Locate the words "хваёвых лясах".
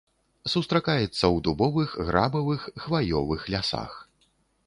2.85-3.93